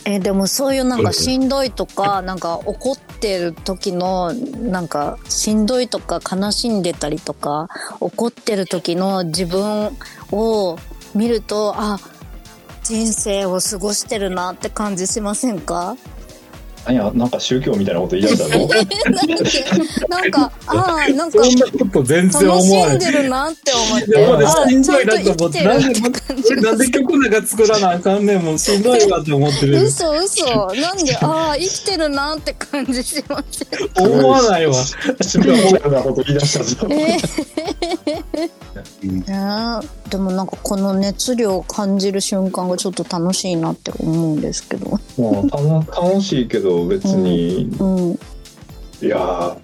[0.06, 7.70] えでもそういうなんかしんどいとかなんか怒ってる時のなんかしんどいとか悲しんでたりとか
[8.02, 9.98] 怒ってる時の自分
[10.32, 10.78] を
[11.16, 12.00] 見るとあ
[12.84, 15.96] 人生を過ごしてるなって感じしませんか？
[16.86, 18.68] 何や、なんか宗教みたいなこと言い出したの？
[20.10, 23.12] なんか ああなんかそんなこと全然楽思わないしん。
[23.12, 29.84] でるなって思ってでもねあしんどいちゃんとなと思って、生きてるなんで、曲なんか作らなあかんねん、もうしんどいわって思ってる。
[29.84, 33.64] 嘘嘘なんでああ生きてるなって感じしませ
[34.04, 34.74] ん思わないわ。
[35.22, 36.88] 宗教みたいなこと言い出したぞ。
[36.90, 37.18] え
[39.08, 39.24] ね。
[39.28, 45.00] えでもなんかこの熱量を感じる瞬間がちょっと楽しいなって思うんですけど。
[45.18, 48.20] もうたの楽しいけど別に、うん。
[49.02, 49.58] いや。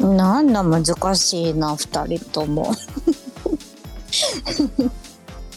[0.00, 2.74] なんだ難しいな二人とも。
[4.10, 4.90] ー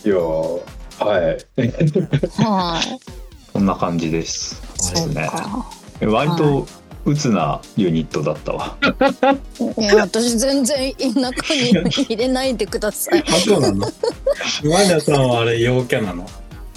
[0.05, 0.61] いやー
[0.99, 2.43] はい。
[2.43, 2.99] はい。
[3.53, 4.61] こんな感じです。
[4.77, 5.65] そうか。
[6.01, 6.67] 割と
[7.05, 8.75] 鬱なユニットだったわ。
[9.77, 13.23] いや私全然中に入れないでください。
[13.29, 13.87] あ、そうなの？
[14.63, 16.25] 今田さんはあれ陽キャなの？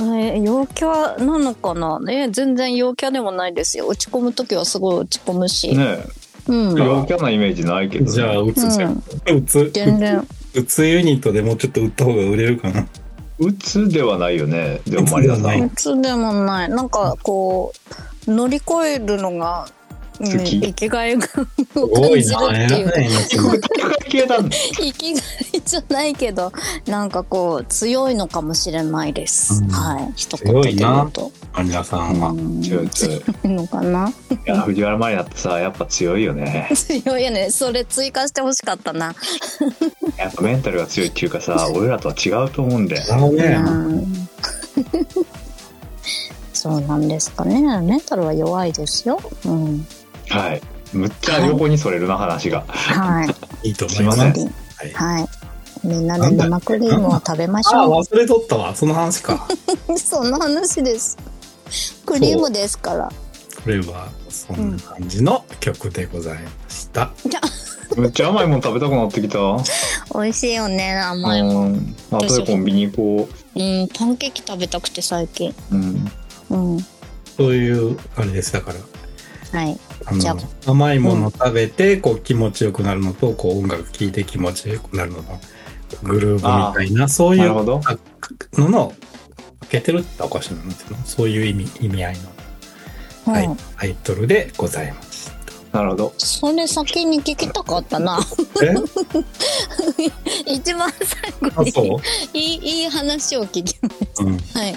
[0.01, 1.99] え陽キャなのかな？
[2.01, 3.87] ね全然陽キャでもないですよ。
[3.87, 6.05] 落ち込む時はすごい落ち込むし、ね
[6.47, 6.79] うん。
[6.79, 9.03] え陽キャなイメージないけど、ね、じゃあ、うつじゃん。
[9.35, 10.27] うつ、全然。
[10.55, 12.87] うつユニットでもうちょっと売った方が売れるかな？
[13.39, 14.83] 鬱ではないよね。
[14.87, 15.69] でもマリアさん。
[15.71, 16.69] 普通でもない。
[16.69, 17.73] なんかこ
[18.27, 19.78] う乗り越えるのが、うん
[20.19, 20.61] 好き。
[20.61, 21.29] 生きがいを感
[22.21, 22.89] じるな、っていう。
[22.89, 22.95] か
[24.01, 25.21] 生きが
[25.53, 26.53] いじゃないけど
[26.87, 29.69] なんかこう強いのかもしれないです、うん。
[29.71, 30.13] はい。
[30.17, 31.31] 一言で言うと。
[31.53, 32.31] マリアさんは。
[32.31, 32.63] うん。
[32.63, 33.21] 強い強い。
[33.21, 34.09] 強いのかな？
[34.09, 34.13] い
[34.45, 36.71] や藤原マリアってさやっぱ強いよね。
[36.75, 37.51] 強いよね。
[37.51, 39.15] それ追加してほしかったな、
[40.17, 44.29] やっぱメンタルが強いっていうかさ 俺らとは違うと思うんだよね、うん。
[46.53, 47.61] そうなんですかね。
[47.83, 49.87] メンタルは弱いですよ、うん、
[50.29, 50.63] はい。
[50.93, 52.65] むっちゃ横にそれるな話が。
[52.69, 53.25] は
[53.63, 53.69] い。
[53.69, 54.19] いいと思います。
[54.19, 54.51] すいま。
[54.95, 55.19] はい。
[55.19, 55.29] はい。
[55.85, 58.75] みんなで生クリームを食べましあ、ょ忘れとったわ。
[58.75, 59.47] その話か。
[59.89, 61.17] う その話です。
[62.05, 63.09] クリームですから。
[63.63, 67.11] これは、そんな感じの曲でございました。
[67.97, 69.39] むっちゃ甘いもん食べたくなってきた。
[70.15, 71.73] 美味しいよね甘いもん。
[71.73, 73.59] うん後でコンビニ行こう。
[73.63, 75.55] んパンケーキ食べたくて最近。
[75.71, 76.13] ううん。
[76.51, 76.87] うん。
[77.37, 78.53] そういう、あれです。
[78.53, 78.73] だか
[79.53, 79.79] ら、はい
[80.67, 85.41] 甘いもの食べて、こう気持ちよくなるのと、こう音楽聴いて気持ちよくなるのの、
[86.03, 87.65] グルーヴみたいな、そういうの
[88.69, 88.93] の、
[89.61, 92.17] 分けてるっておかしいなんですけど、そういう意味、意味合い
[93.27, 93.47] の、はい。
[93.47, 95.31] うん、タイトルでございまし
[95.73, 95.79] た。
[95.79, 96.15] なるほど。
[96.17, 98.19] それ先に聞きたかったな。
[98.63, 98.75] え？
[100.51, 102.01] 一番最後あ、にそ
[102.33, 103.91] いいいい話を聞きま
[104.21, 104.39] ううん。
[104.39, 104.75] すはい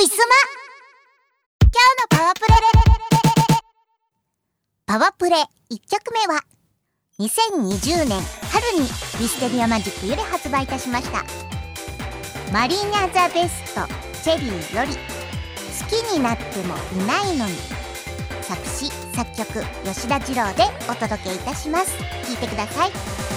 [0.00, 0.34] ウィスマ。
[1.60, 2.54] 今日のパワープレ。
[4.86, 5.46] パワープレ1
[5.90, 6.40] 曲目は
[7.18, 8.18] 2020年
[8.50, 11.22] 春にウィステリアマジックより発売いたしました。
[12.50, 13.86] マリーナ・ザ・ベスト
[14.22, 14.98] チェリーより好
[15.86, 17.52] きになってもいないのに
[18.40, 21.98] 作詞作曲吉田二郎でお届けいたします。
[22.26, 22.90] 聴いてください「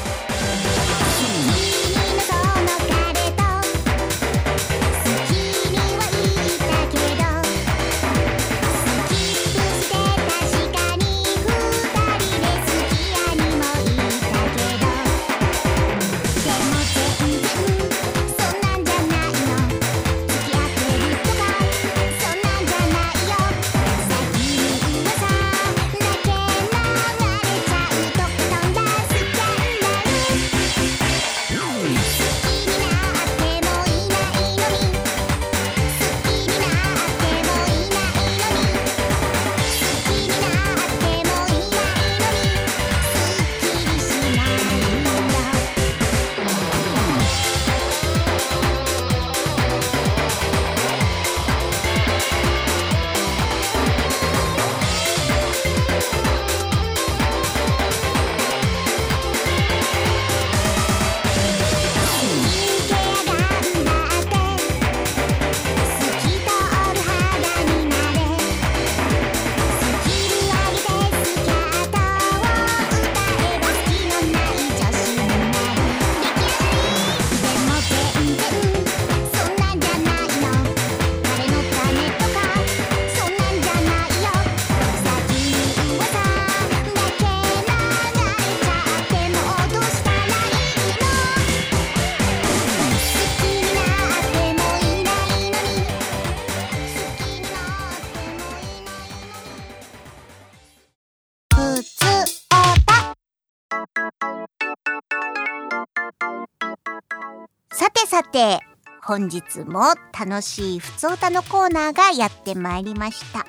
[108.34, 108.60] て
[109.04, 113.46] 本日も楽しいふつおたのコーナーがやってまいりました。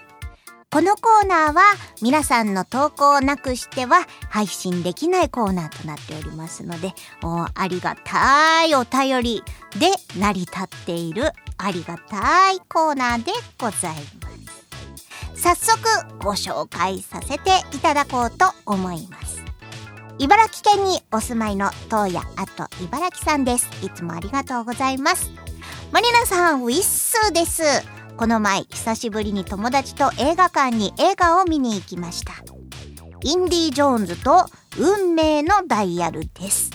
[0.70, 1.62] このコーナーは
[2.02, 6.92] 皆さんの投稿をなくしては配信できないコーナーとなっておりますので
[7.22, 9.44] おありがたいお便り
[9.78, 9.86] で
[10.18, 14.30] 成り立っているありがたいコーナーでございま
[15.36, 15.40] す。
[15.40, 15.78] 早速
[16.18, 19.53] ご紹介させていただこうと思います。
[20.18, 23.68] 茨城県にお住まいの東野あと茨城さんです。
[23.84, 25.30] いつもありがとうございます。
[25.90, 27.62] マリナさんウィッスーです。
[28.16, 32.32] この前久しぶりに友達と映画館に映画を見に行きました。
[33.22, 34.46] インディ・ジョーンズと
[34.78, 36.70] 運命のダイヤルです。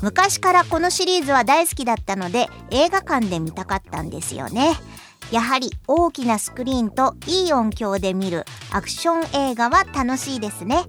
[0.00, 4.74] 昔からこのシリーズは大好きだったので映画館で見たかったんですよね。
[5.30, 10.84] やはり大きなスクリーンといい音響で見るアクション映画は楽しいですね。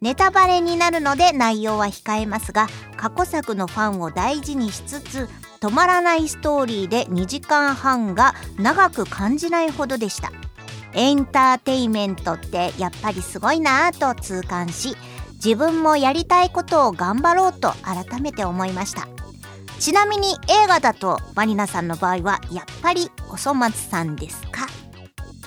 [0.00, 5.28] ネタバレになるので内容は控えますが過去作のファンを大事にしつつ
[5.60, 10.32] 止まらないストーリーで2時間半が長く感じないほどでした。
[10.94, 14.96] エンターテイメントってやっぱりすごいなぁと痛感し
[15.34, 19.06] 自分もやりたいことを頑張ろうと改めて思いました。
[19.78, 24.66] ちなみに映画だとマリナさんの場合はやっぱりおそ松さんですか？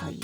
[0.00, 0.22] という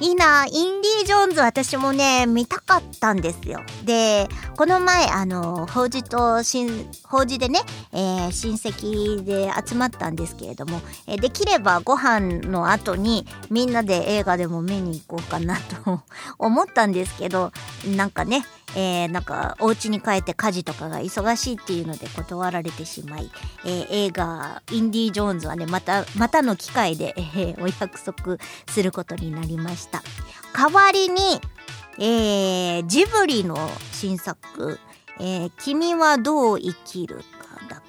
[0.00, 3.60] いいなインディ・ジョーンズ私もね見たかったんですよ。
[3.84, 7.60] でこの前あの法事と新法事でね、
[7.92, 16.02] えー、親戚で集まったんですけれども、えー、できればご飯の後にみんなで映画でも見に行こうかなと
[16.38, 17.52] 思ったんですけど
[17.94, 23.30] なんかねえー、なんかお家に帰って家事とかが忙しいっていうので断られてしまい、
[23.64, 30.02] えー、映画「インディ・ジョーンズ」はねまたまたの機会で、えー、お約束することになりました。
[30.52, 31.40] 代わりに、
[31.98, 33.56] えー、ジブリの
[33.92, 34.78] 新作
[35.18, 37.22] 「えー、君はどう生きるか」
[37.68, 37.82] だっ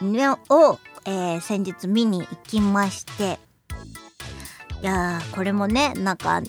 [0.00, 3.38] け、ね、を、えー、先日見に行きまして。
[4.82, 6.42] いやこれもねなんか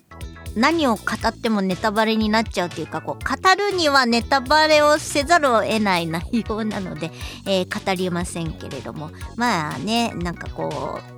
[0.56, 7.12] 何を語ってもネタバレになっちゃうというかこう語るにはネタバレをせざるを得ない内容なので、
[7.46, 9.12] えー、語りませんけれども。
[9.36, 11.13] まあねなんかこう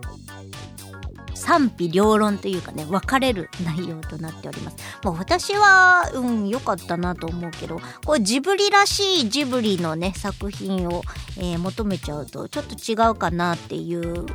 [1.46, 4.78] 賛否両論というかね分かれる内容となっております。
[5.04, 11.04] もう私はうん良かったなと思うけどこれジブリらしいジブリのね作品を、
[11.38, 14.26] えー、求めちゃうとちょっと違うかなっていう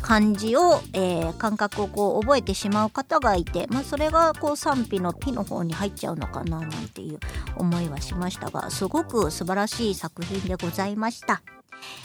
[0.00, 7.18] 感じを、えー、感覚をこう覚えてしまう方がいて、まあ、それがこう賛否のピの方に入っちゃうのかななんていう
[7.56, 11.42] 思いはしましたがすごく素晴らしい作品でございました。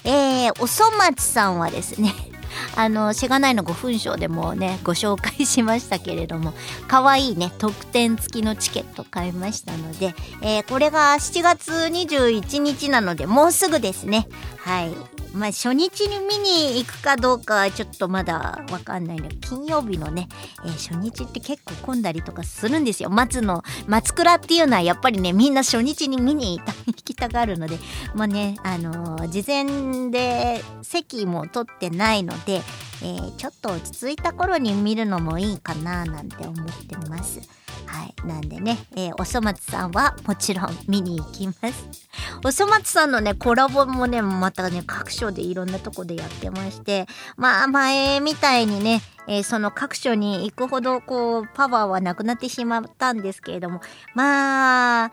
[0.04, 2.12] えー、おそ松さんはですね
[2.76, 6.54] あのしがないの5分賞でもねご紹介しましたけれども
[6.88, 14.28] 可愛いね特典付きのチケット買いましたので、えー、これが7月21日なのでもうすぐですね。
[14.58, 15.19] はい。
[15.32, 20.28] まあ初日に見に行くかどうかはちょっとまだわかんないの金曜日のね、
[20.64, 27.78] えー、初日って結構混んだりとかするんですよ松の松倉っていうのはやっぱりねみんな初日に見に行 きたがるので
[28.14, 32.62] まあねあのー、事前で席も取ってないので、
[33.02, 37.59] えー、ちょっと落ち着いた頃に見るのもいいかななんて思ってます。
[37.86, 38.14] はい。
[38.26, 42.08] なんでね、えー、おそ松さんはもちろん見に行きます。
[42.44, 47.06] おそ松さんのね、コラボもね、またね、各所でいろんなとこでやってまして、
[47.36, 53.80] まあ前みたいにね、えー、その各所に行くほどこう、パワーはなくなってしまったんですけれども、
[54.14, 55.10] まあ、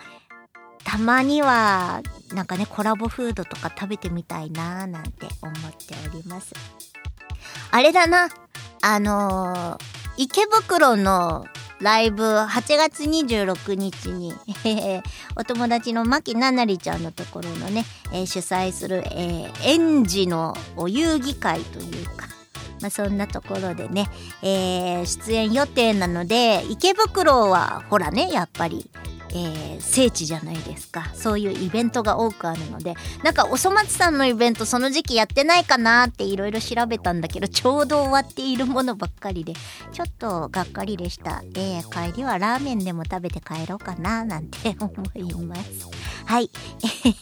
[0.84, 2.01] たまには、
[2.34, 6.53] なんかね、コラボフードとか食べてみたいなーなんて思っております。
[7.72, 8.30] あれだな、
[8.82, 9.84] あのー、
[10.18, 11.45] 池袋の
[11.80, 14.34] ライブ8月26日に、
[15.36, 22.28] お友達の牧ななりちゃんのところのね、えー、主催する、えー、園児のお遊戯会というか、
[22.82, 24.09] まあ、そんなところでね、
[24.41, 28.89] えー、出演予定なので池袋はほらねやっぱり。
[29.46, 31.12] ー、聖地じゃないですか。
[31.14, 32.96] そういうイベントが多くあるので。
[33.24, 39.54] なんかおそ松さんのイベントその時期やってないかなっていろいろ調べたんだけどちょうど終わっているものばっかりで
[39.92, 41.42] ちょっとがっかりでした。
[41.44, 45.90] で帰りはラーメンでも食べて帰ろうかななんて思います。
[46.26, 46.50] はい、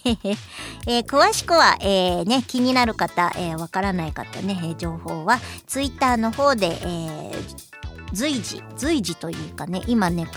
[0.87, 7.64] えー、詳しくは、えー、ね、気になる方、えー、からない方ね、情報は Twitter の方で、えー
[8.13, 10.27] 随時随時というかね今ね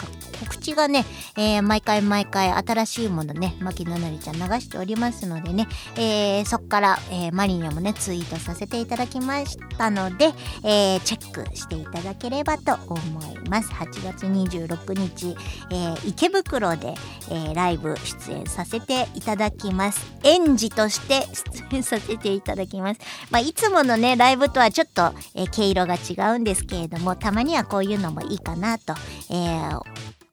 [0.41, 1.05] 告知がね、
[1.37, 10.33] えー、毎回毎回新しいものね牧野なりちゃん流しておりますのでね、えー、そっから、えー、マリニャもねツイートさせていただきましたので、
[10.65, 13.71] えチェックしていただければと思います。
[13.71, 15.37] 8月26日、
[15.71, 16.95] えー、池袋で、
[17.31, 20.19] えー、ライブ出演させていただきます。
[20.25, 21.27] 園児として
[21.71, 23.01] 出演させていただきます、
[23.31, 28.95] まあ、いつものねライブとはちょっと、えー、毛色が違うんですけれどもたまにはこういうのもいいかなと、
[29.31, 29.81] えー、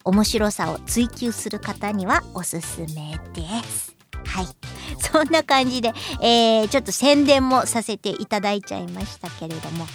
[0.04, 3.96] 面白さを追求する方にはおすすめです。
[4.26, 4.48] はい。
[5.00, 9.86] そんな感じで、えー、ちょっと宣伝もさせていただいちゃいましたけれども。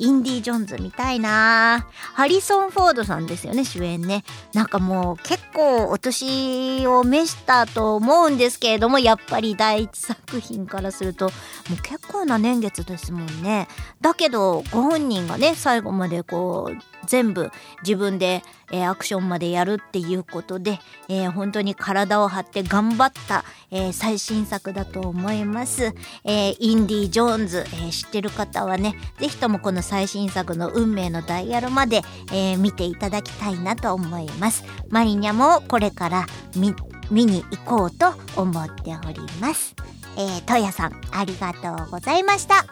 [0.00, 1.86] インディ・ジョーンズ見たいな。
[2.14, 4.24] ハリソン・フォードさんですよね主演ね。
[4.54, 11.32] なんかもう結構お年を召したと思うんですけれどもやっぱり第一作品からするとも
[11.78, 13.68] う結構な年月ですもんね。
[14.00, 17.50] だけどご本人がね最後までこう全部
[17.82, 20.78] 自分で、えー、アクションまでやるっていうことで、
[21.08, 25.92] えー、本当に体を張って頑張った、えー、最新作だと思います、
[26.24, 36.76] えインディ・ジョーンズ、え知ってる方はね是非ともこの最新作の運命のダイヤルまで、え見ていただきたいなと思いますマリニャもこれから見
[37.10, 39.74] 見に行こうと思っております。
[40.16, 42.66] えー、トヤさん、ありがとうございました。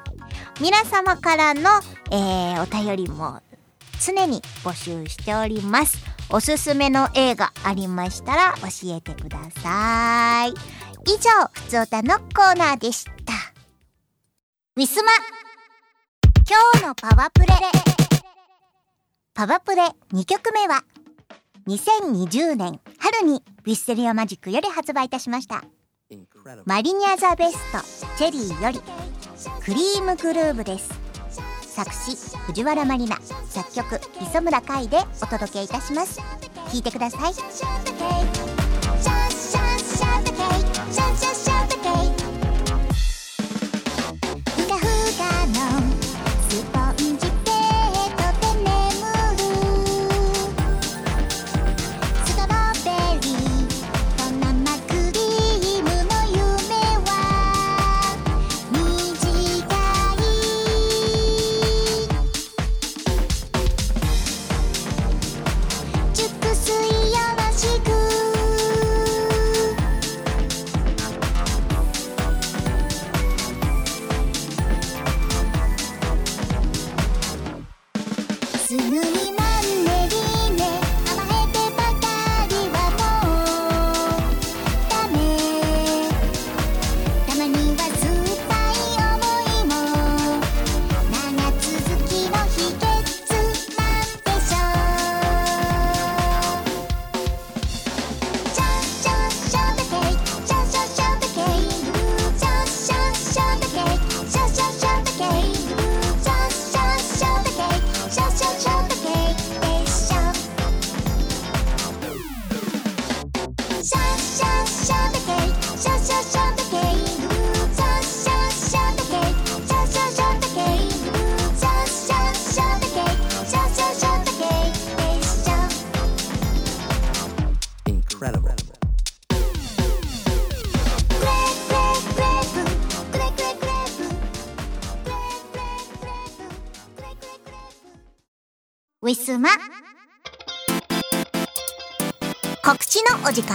[0.61, 1.63] 皆様からの、
[2.13, 3.41] えー、お便りも
[4.01, 5.99] 常に募集しております。
[6.31, 10.51] おすすめの映画ありましたら教えてください。
[10.51, 10.55] 以
[11.19, 13.33] 上、ふつおたのコーナーでした。
[14.77, 15.11] ウィスマ
[16.49, 17.49] 今日のパワプレ。
[19.35, 19.83] パワプレ
[20.15, 20.83] 2曲目は
[21.69, 25.63] 2020年春にウィステリアマジックより発売いたしました。
[26.65, 27.81] マリニアザベスト
[28.17, 28.81] チェリーより
[29.63, 30.89] クリームグルーブです。
[31.67, 33.19] 作詞藤原まりな。
[33.51, 36.19] 作曲磯村海でお届けいたします。
[36.73, 37.35] 聴いてください。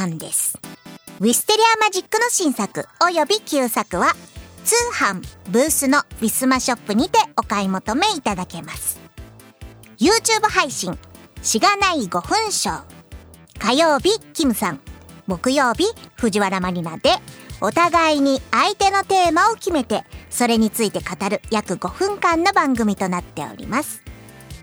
[0.08, 0.58] のお時間です。
[1.20, 4.14] ウィステリアマジックの新作および旧作は
[4.64, 9.00] 通販ブースのウィスマショップにてお買い求めいただけます。
[9.98, 10.98] YouTube 配信
[11.42, 12.84] しがない5分ショー
[13.60, 14.80] 火曜日キムさん。
[15.26, 15.86] 木曜日
[16.16, 17.12] 藤原まりなで。
[17.62, 24.04] お互いに相手のテーマを決めてそれについて語る約5分間の番組となっております。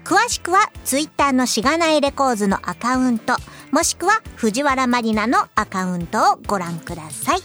[0.04, 3.36] 詳しくは Twitter のしがないレコーズのアカウント
[3.70, 7.38] もしくは藤原まりなのアカウントをご覧ください。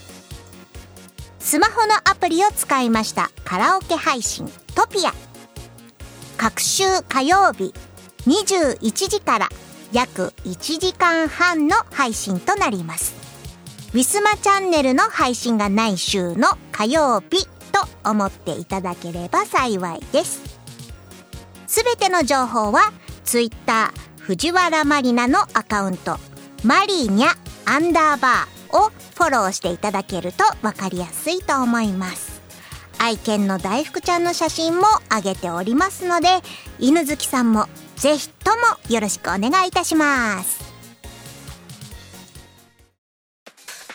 [1.39, 3.29] スマホのアプリを使いました。
[3.43, 5.13] カラオケ配信トピア。
[6.37, 7.73] 各週火曜日
[8.25, 9.49] 21時から
[9.91, 13.13] 約1時間半の配信となります。
[13.93, 20.41] ウィスマチャンネルの配信がない週の火曜日と思っていただければ幸いです。
[21.67, 22.91] すべての情報は
[23.23, 23.93] Twitter
[24.25, 26.17] 藤原マリナのアカウント。
[26.63, 27.27] マリーニャ
[27.65, 32.41] アンダーバーをフォローしていただけると分かりやすいと思います。
[32.97, 36.27] 愛犬の大福ちゃんの写真も上げておりますので
[36.79, 37.67] 犬好きさんも
[37.97, 40.59] ぜひともよろしくお願いいたします。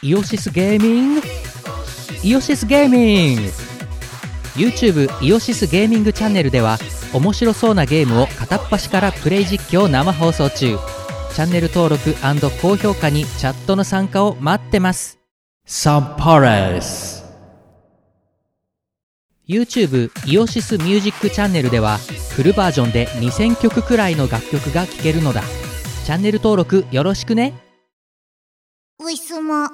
[0.00, 1.22] イオシスゲーミング？
[2.22, 3.50] イオシスゲーミング。
[4.54, 6.78] YouTube イオシスゲーミングチャンネルでは
[7.12, 10.78] 面白そうなゲームを片っ端からプレイ実況生放送中。
[11.32, 12.14] チャンネル登録
[12.60, 15.18] 高評価にチャットの参加を待ってます。
[15.64, 17.24] サンパレス
[19.48, 21.98] YouTube イオシスミュージックチャンネルでは
[22.34, 25.42] フルバージョンで2000曲くらいの楽曲が聴けるのだ。
[26.04, 27.54] チャンネル登録よろしくね。
[28.98, 29.70] ういすま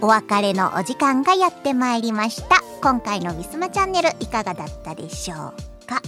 [0.00, 2.62] お別れのお時間がやってまいりました。
[2.80, 6.00] 今回のウィスマチャンネルいかがだったでしょうか？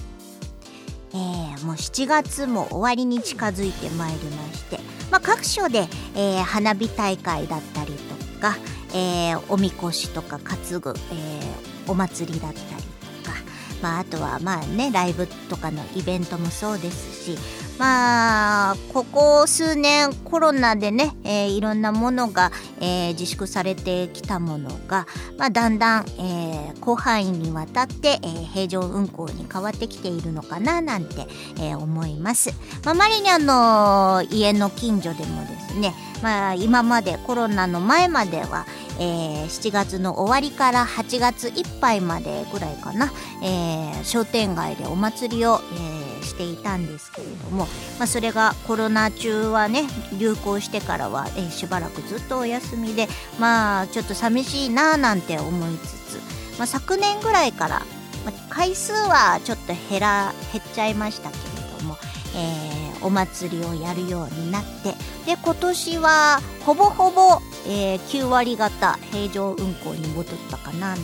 [1.13, 4.79] えー、もう7月も終わりに近づいてまいりまして、
[5.11, 8.57] まあ、各所で、えー、花火大会だったりとか、
[8.95, 12.83] えー、おみこしとか担ぐ、えー、お祭りだったり
[13.25, 13.37] とか、
[13.83, 17.37] まあ、あとはまあねライブとかのイベントもそうですし
[17.81, 25.07] まあここ数年コロナでね、えー、いろんなものが、えー、自粛されてきたものが、
[25.39, 31.27] まあ、だんだん、えー、広範囲にわたって、えー、平常運行に変わってきているのかななんて、
[31.57, 32.51] えー、思います。
[32.85, 38.67] まあ、マリニャンの家の近所でもですね、まあ、今までコロナの前までは、
[38.99, 43.11] えー、7月の終わりから8月いっぱいまでぐらいかな、
[43.43, 47.67] えー、商店街でお祭りを、えーしていたんですけれども、
[47.99, 49.85] まあ、それがコロナ中はね
[50.19, 53.09] 流行してからは、えー、しばらくずっとお休みで
[53.39, 57.81] まあちょっと寂しいななんて思いつつ、まあ、昨年ぐらいから、
[58.25, 61.97] まあ、回数はちょっと減ら減っちゃいましたけれども、
[62.37, 64.95] えー、お祭りをやるようになって
[65.27, 71.03] で今年はほぼほぼ、えー、9割方平常運行に戻ったかななんて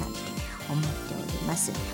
[0.70, 1.25] 思っております。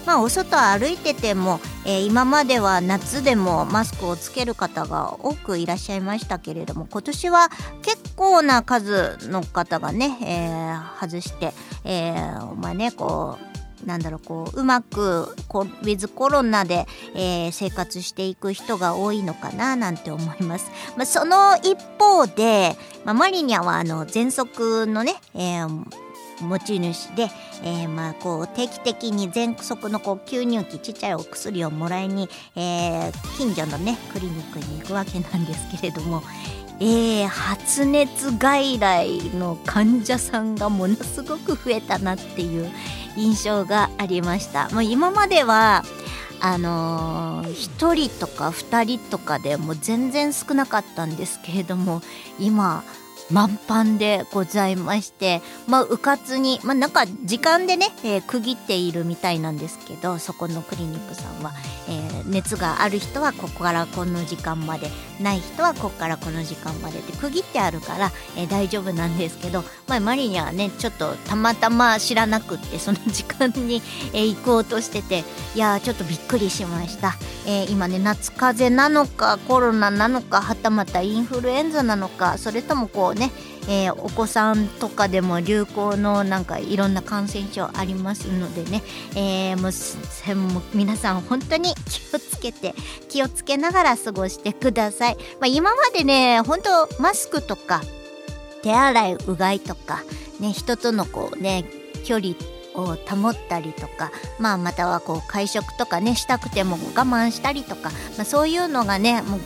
[0.06, 7.48] まあ、お外歩いてても、えー、今までは夏でもマスクをつける方が多くいらっしゃいましたけれども今年は
[7.82, 11.52] 結構な数の方がね、えー、外して、
[11.84, 13.52] えー、まあねこう
[13.86, 20.70] なんだろうこううまくこウィズコロナで、えー、生活していく人が多いのかななんて思います。
[20.96, 25.84] まあ、その一方で、まあ、マリニャはあの喘息のね、えー、
[26.42, 27.28] 持ち主で、
[27.64, 36.22] えー、まあこう定期的に喘息のこう吸入器ちっちゃいお薬をもらいに、えー、近所のねクリニックに行くわけなんですけれども、
[36.80, 42.70] えー、発熱外来の患者さんがものすごく増えたなっていう
[43.16, 44.68] 印象がありました。
[44.70, 45.84] もう今までは
[46.44, 52.02] あのー、1人とか2人とかでも全然少なかったんですけれども
[52.40, 52.82] 今
[53.32, 61.52] 満帆でございまして、まあ、うかつに、まあ、なんか時間でね、えー、区切っているみたいなんですけど、そこのクリニックさんは、
[61.88, 75.24] えー、熱がある人はここからこの時間まで、ない人はここからこの時間までって区切ってあるから、えー、大丈夫なんですけど、まあ、マリにはね、ちょっとたまたま知らなくって、その時間に、えー、行こうとしてて、
[75.54, 77.14] いやちょっとびっくりしました。
[77.46, 83.30] えー、今ね、夏風邪なのか、コロナなのか、はたまたインフルエンザなのか、それともこうね、ね、
[83.68, 88.82] えー、お子さんとかでも流行のなんかいろんな感染症ありますのでね、
[89.14, 92.74] えー、もう皆さん本当に気をつけて
[93.08, 97.82] 気をつけながら過ごしてください、まあ、今までね本当マスクとか
[98.62, 100.02] 手洗いうがいとか、
[100.40, 101.64] ね、人とのこうね
[102.04, 102.34] 距離
[102.74, 104.10] を保ったりとか、
[104.40, 109.40] まあ、またはこう会食とかねしたくても我慢したりとか、まあ、そういうのがねもう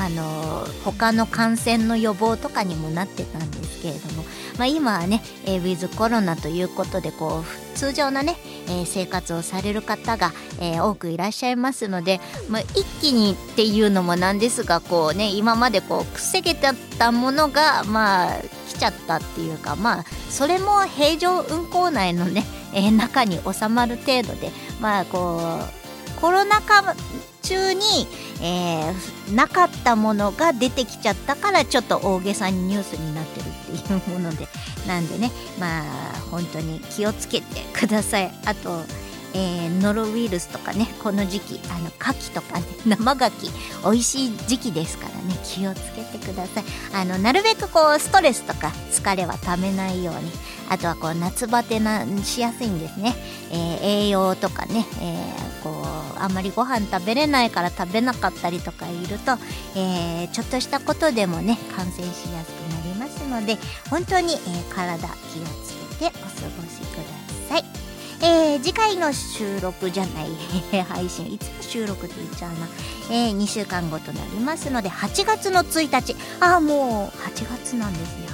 [0.00, 4.24] あの他の感染の予防とかにもなってたんですけれども、
[4.56, 8.36] まあ、今はね、えー、ウィズコロナということでこう通常のね、
[8.66, 25.60] えー、生活をされる方が、えー、多くいらっしゃいますので、まあ、一気にっていうのもなんですがこう、ね、今までこう防げてたものが、まあ、来ちゃったっていうか、まあ、それも平常運行内のね、え、中に収まる程度で、まあ、こ
[26.16, 26.94] うコロナ禍
[27.42, 28.06] 中に、
[28.42, 34.48] えー、なかったものが出てきちゃったからちょっと大げさにニュースになってるっていうもので
[34.86, 35.84] なんでねまあ
[36.30, 38.32] 本当に気をつけてください。
[38.44, 38.82] あと
[39.32, 43.50] えー、ノロウイルスとかねこの時期あの牡蠣とかね 生牡蠣
[43.84, 46.64] 美味しい時期ですからね気をつけてください。
[46.92, 50.32] あのなるべくこうストレスとか疲れはためないように
[50.70, 53.14] あとはこう夏バテなしやすいんですね、
[53.50, 55.82] えー、栄養とかね、えー、こ
[56.16, 59.32] うあんまりご飯食べれないから食べなかったりとかいると、
[59.76, 63.56] え、ちょっとしたことでもね感染しやすくなりますので
[63.90, 64.36] 本当に、え
[64.72, 65.08] 体気を
[65.64, 67.02] つけてお過ごしくだ
[67.48, 67.64] さい。
[68.22, 70.28] えー、次回の収録じゃない、
[70.84, 72.68] 配信いつも収録って言っちゃうな、
[73.10, 76.14] えー、2週間後となりますので8月の1日。
[76.38, 78.29] ああもう8月なんですね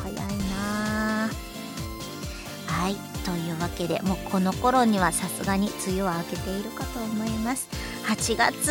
[3.26, 7.68] というわけでもうこの頃にはさすがに梅雨は明けているかと思います。
[8.06, 8.70] 8月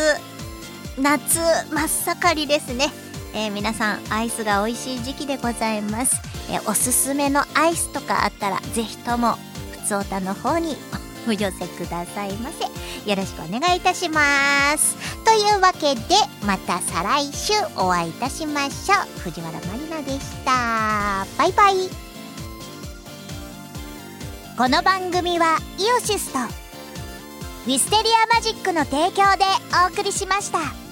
[0.97, 1.39] 夏
[1.73, 2.85] 真っ盛りですね、
[3.33, 9.33] えー、皆さんアイスが美味しい時期でございます、えー、おすすめのアイスとかあったらぜひとも
[9.71, 10.77] ふつおたの方に
[11.27, 12.65] お寄せくださいませ。
[13.09, 14.95] よろしくお願いいたします。
[15.25, 16.01] というわけで
[16.45, 19.19] また再来週お会いいたしましょう。
[19.19, 21.25] 藤原まりなでした。
[21.37, 22.04] バイバイ。
[24.57, 29.43] この番組はイオシスとウィステリアマジックの提供で
[29.83, 30.84] お送りしました。